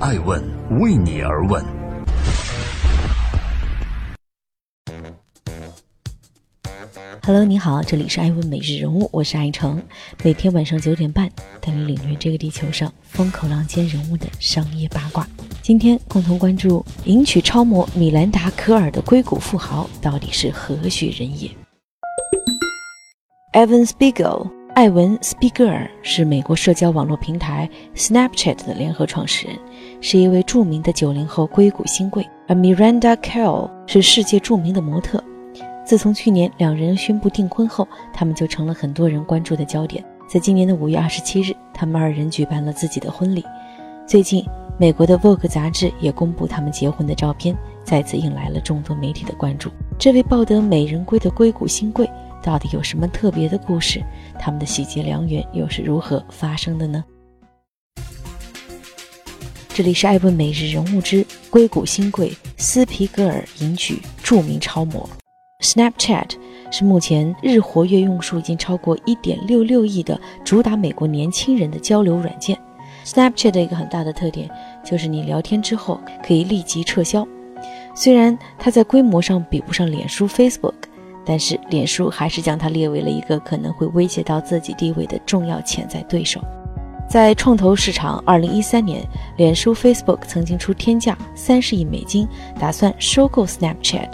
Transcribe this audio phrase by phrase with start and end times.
[0.00, 0.40] 爱问
[0.78, 1.60] 为你而问。
[7.24, 9.82] Hello，你好，这里是爱问每日人物，我是爱成，
[10.22, 11.28] 每天晚上九点半
[11.60, 15.26] 带你领略这个地球上风口浪尖人物的商业八卦。
[15.62, 21.50] 今天共同关注迎娶超模米兰达·科尔的硅谷富豪到底是何许人也
[23.52, 29.58] ？Evan Spiegel，艾文·斯皮格尔是美国社交网络平台 Snapchat 的联合创始人，
[30.00, 35.20] 是一位著名的九零后硅谷新贵，而 Miranda Kerr 是世界著名的模特。
[35.84, 40.04] 自从去年两人宣布订婚后，他们就成了很多人关注的焦点。
[40.28, 43.44] 在今年的五月二十七日，他们二人举办了自己的婚礼。
[44.06, 44.46] 最近，
[44.78, 47.52] 美国的 Vogue 杂志也公布他们结婚的照片，
[47.82, 49.70] 再次引来了众多媒体的关注。
[49.98, 52.08] 这位抱得美人归的硅谷新贵
[52.42, 54.02] 到底有什么特别的故事？
[54.38, 57.04] 他们的喜结良缘又是如何发生的呢？
[59.68, 65.08] 这里是艾问每日人物之硅谷新贵斯皮格尔迎娶著名超模。
[65.62, 66.30] Snapchat
[66.70, 72.58] 是目前日活跃用数已经超过1.66亿的主打美国年轻人的交流软件。
[73.04, 74.50] Snapchat 的一个很大的特点
[74.84, 77.26] 就是你聊天之后可以立即撤销。
[77.94, 80.74] 虽然它在规模上比不上脸书 Facebook，
[81.28, 86.40] 但是脸书还是将它列为了一个可能会威胁到自己地位的重要潜在对手。
[87.06, 92.26] 在创投市场，2013年，脸书 Facebook 曾经出天价30亿美金，
[92.58, 94.08] 打算收购 Snapchat。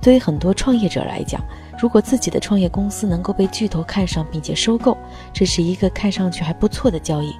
[0.00, 1.42] 对于很多创业者来讲，
[1.76, 4.96] 如果自己的创业公司能够被巨头看上并且收购，
[5.32, 7.34] 这是一个看上去还不错的交易。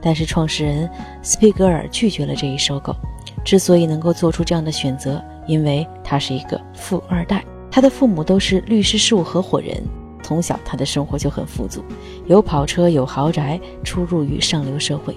[0.00, 0.88] 但是创始人
[1.20, 2.96] 斯皮格尔拒绝了这一收购。
[3.44, 9.80] 之所以能够做出这样的选择，因为他是一个富二代，他的父母都是律师事务合伙人，
[10.22, 11.82] 从小他的生活就很富足，
[12.26, 15.14] 有跑车，有豪宅，出入于上流社会。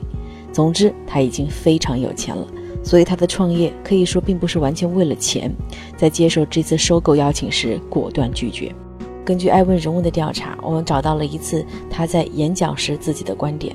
[0.51, 2.45] 总之，他已经非常有钱了。
[2.83, 5.49] 所以他的创业可以说并不是完全为了钱，
[5.95, 8.75] 在接受这次收购邀请时果断拒绝。
[9.23, 13.73] 根据艾问人物的调查，我们找到了一次他在演讲时自己的观点。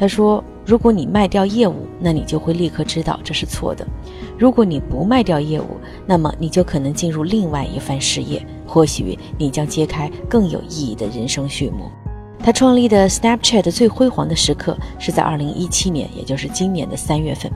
[0.00, 3.84] 他说：“如果你卖掉业务，那你就会立刻知道这是错的；
[4.38, 11.90] 如果你不卖掉业务，那么你就可能进入另外一番事业，或许你将揭开更有意义的人生序幕。”
[12.42, 17.52] 他创立的 Snapchat 最辉煌的时刻是在2017年，也就是今年的三月份。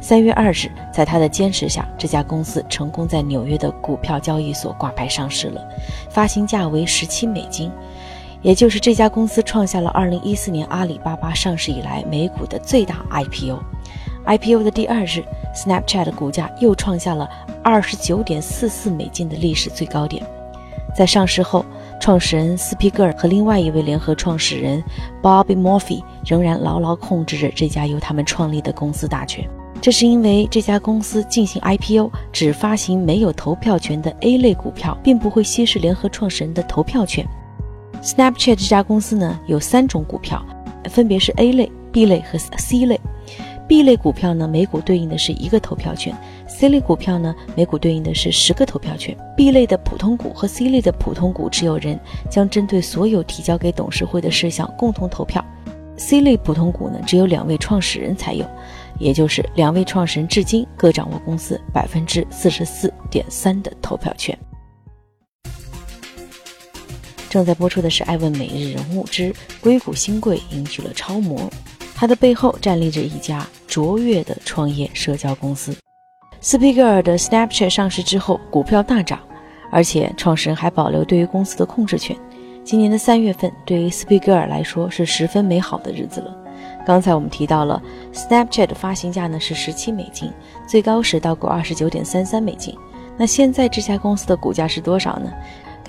[0.00, 5.60] 三月二日，在他的坚持下，这家公司成功在纽约的股票交易所挂牌上市了，
[6.08, 7.68] 发行价为十七美金，
[8.42, 13.58] 也就是这家公司创下了二零一四年阿里巴巴上市以来美股的最大 IPO。
[14.26, 15.22] IPO 的第二日
[15.54, 17.28] ，Snapchat 的股价又创下了
[17.62, 20.24] 二十九点四四美金的历史最高点。
[20.96, 21.64] 在上市后，
[22.00, 24.82] 创始人斯皮格尔和另外一位联合创始人
[25.22, 29.48] Bobby Murphy 仍然牢牢控制着这家由他们创立的公司大权。
[29.80, 37.26] 这是因为这家公司进行 IPO 只发行没有投票权的 A 类股票，并不会稀释联合创始人的投票权。
[38.02, 40.44] Snapchat 这家公司呢有三种股票，
[40.84, 42.98] 分别是 A 类、B 类和 C 类。
[43.68, 46.16] B 类股票呢每股对应的是一个投票权
[46.48, 49.16] ，C 类股票呢每股对应的是十个投票权。
[49.36, 55.44] B 类的普通股和 C 类的普通股持有人将针对所有提交给董事会的事项共同投票。
[55.96, 58.44] C 类普通股呢只有两位创始人才有。
[58.98, 64.36] 也就是两位创始人至今各掌握公司百分之四十四点三的投票权。
[67.30, 71.38] 正在播出的是《爱问每日人物之硅谷新贵迎娶了超模》，
[71.94, 75.72] 他的背后站立着一家卓越的创业社交公司。
[76.40, 79.20] 斯皮格尔的 Snapchat 上市之后，股票大涨，
[79.70, 82.16] 而且创始人还保留对于公司的控制权。
[82.64, 86.36] 今年的三月份，对于斯皮格尔来说是十分美好的日子了。
[86.84, 87.80] 刚才我们提到了
[88.12, 90.32] Snapchat 的发行价呢是十七美金，
[90.66, 92.76] 最高时到过二十九点三三美金。
[93.16, 95.30] 那现在这家公司的股价是多少呢？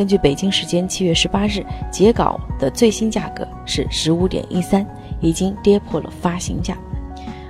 [0.02, 4.84] 根据北京时间七月十八日截稿的最新价格是十五点一三，
[5.20, 6.76] 已经跌破了发行价。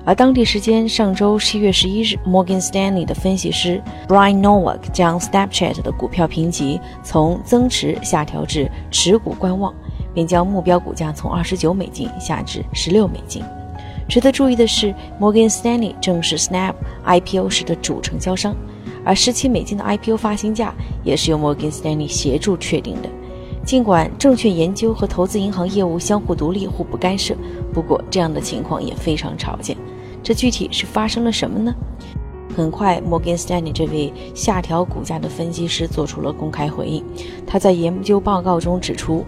[0.03, 9.73] 而当地时间上周七月十一日，Morgan Stanley 的分析师 Brian Nowak 将 Snapchat 的股票评级从增持下调至持股观望。
[10.13, 13.41] 并将目标股价从二十九美金下至十六美金。
[14.09, 16.73] 值得注意的是，摩根斯丹利正是 Snap
[17.05, 18.53] IPO 时的主承销商，
[19.03, 23.09] 而十七美金的 IPO 发行价也是由摩根斯丹利协助确定的。
[23.65, 27.35] 尽管证券研究和投资银行业务相互独立、互不干涉，
[27.73, 29.77] 不过这样的情况也非常常见。
[30.23, 31.73] 这具体是发生了什么呢？
[32.55, 37.03] 很快，摩根斯丹利这位下调股价的分析师做出了公开回应。
[37.45, 39.23] 他在研究报告中指出。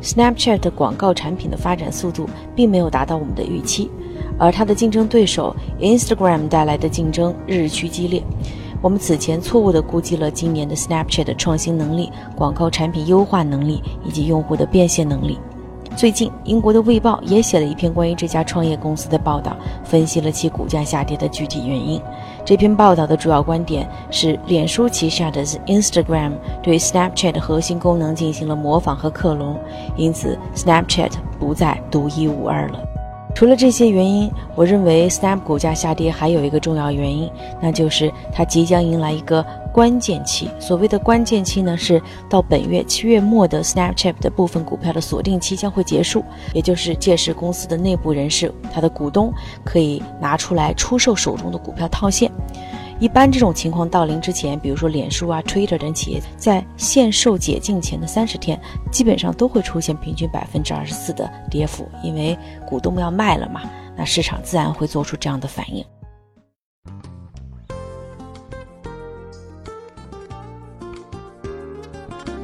[0.00, 3.90] Snapchat 广告产品的发展速度并没有达到我们的预期，
[4.38, 8.22] 而它的竞争对手 Instagram 带来的竞争日趋激烈。
[8.84, 15.38] 我们此前错误地估计了今年的 Snapchat 的创新能力、广告产品优化能力以及用户的变现能力。
[15.96, 21.98] 最近，英国的《卫报》也写了一篇关于这家创业公司的报道，分析了其股价下跌的具体原因。
[22.44, 26.32] 这篇报道的主要观点是，脸书旗下的 Instagram
[26.62, 29.58] 对 Snapchat 的核心功能进行了模仿和克隆，
[29.96, 32.80] 因此 Snapchat 不再独一无二了。
[33.34, 37.28] 除了这些原因，我认为 Snap 股价下跌还有一个重要原因，
[37.60, 40.48] 那就是它即将迎来一个关键期。
[40.60, 42.00] 所谓的关键期呢，是
[42.30, 49.32] 到本月七月末的 Snapchat 的部分股票的锁定期将会结束，也就是届时公司的内部人士、它的股东
[49.64, 52.30] 可以拿出来出售手中的股票套现。
[53.00, 58.58] 一般这种情况到临之前，比如说脸书啊、Twitter 等企业在限售解禁前的三十天，
[58.90, 63.62] 基本上都会出现平均百分之二十四的跌幅，因为股东要卖了嘛，
[63.96, 65.84] 那市场自然会做出这样的反应。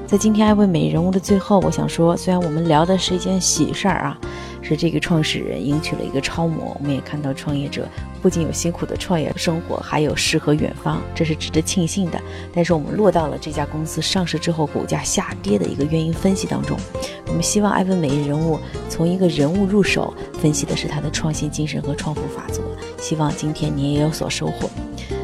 [0.06, 4.18] 在今天爱问美人物的最后，我想说，虽然我们聊的是一件喜事儿啊。
[4.62, 7.88] 是这个创始人迎娶了一个超模，我们也看到创业者
[8.20, 12.20] 不仅有辛苦的创业生活，还有诗和远方，这是值得庆幸的。
[12.52, 16.78] 但是我们落到了这家公司上市之后股价下跌的一个原因分析当中。
[17.26, 18.58] 我们希望艾文每日人物
[18.88, 22.60] 从一个人物入手，分析的是他的创新精神和创富法则。
[22.98, 24.68] 希望今天你也有所收获。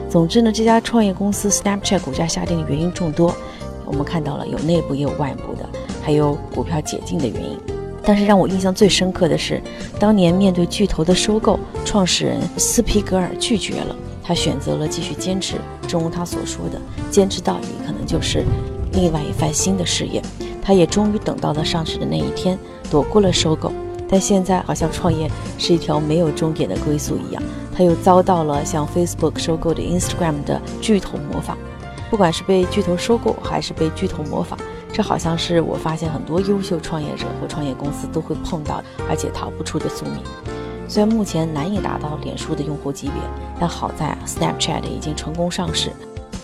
[0.09, 3.37] 总之呢，这家创业公司 Snapchat 股价下跌的原因众多，
[3.85, 5.69] 我们看到了有内部也有外部的，
[6.03, 7.76] 还有股票解禁的原因。
[8.07, 9.61] 但是让我印象最深刻的是，
[9.99, 15.57] 当年面对巨头的收购，创始人斯皮格尔拒绝了，他选择了继续坚持。
[15.89, 16.81] 正如他所说的，
[17.11, 18.45] 坚持到底可能就是
[18.93, 20.23] 另外一番新的事业。
[20.63, 22.57] 他也终于等到了上市的那一天，
[22.91, 23.73] 躲过了收购。
[24.09, 27.43] 但现在好像创业是一条没有终点的归宿一样，
[27.77, 31.59] 他又遭到了像 Facebook 收购的 Instagram 的巨头模仿。
[32.09, 34.57] 不管是被巨头收购，还是被巨头模仿。
[34.97, 40.15] 这好像是我发现很多优秀创业者和创业公司都会碰到，而且逃不出的宿命。
[40.89, 43.17] 虽然目前难以达到脸书的用户级别，
[43.61, 45.91] 但好在，Snapchat 已经成功上市。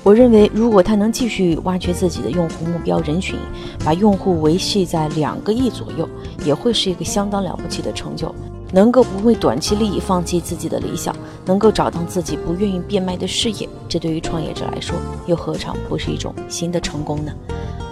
[0.03, 3.39] 我认为，如果它能继续挖掘自己的用户目标人群，
[3.83, 6.07] 把用户维系在两个亿左右，
[6.45, 8.35] 也会是一个相当了不起的成就。
[8.71, 11.17] 能够不为短期利益放弃自己的理想，
[11.47, 14.95] 能够找到自己不愿意变卖的事业，这对于创业者来说，
[15.25, 17.33] 又何尝不是一种新的成功呢？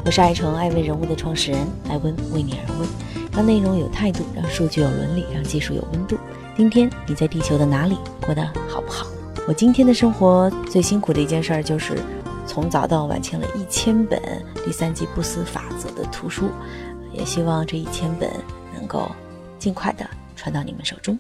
[0.03, 2.89] 我是爱成爱问人物的创始人艾温，为你而问，
[3.33, 6.19] 让内容有态度，让数据有伦理，让技术有温度。
[6.57, 9.07] 今天你在地球的哪里过得好不好？
[9.47, 11.99] 我今天的生活最辛苦的一件事儿就是，
[12.47, 14.21] 从早到晚签了一千本
[14.65, 16.51] 第三季不思法则的图书，
[17.13, 18.31] 也希望这一千本
[18.75, 19.11] 能够
[19.59, 21.19] 尽快的传到你们手中。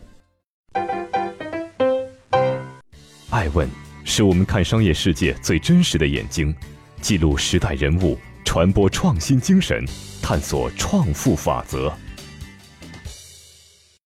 [3.29, 3.69] 爱问
[4.05, 6.55] 是我们看商业世界最真实的眼睛，
[7.03, 8.17] 记录时代人物。
[8.53, 9.81] 传播创新精神，
[10.21, 11.89] 探索创富法则。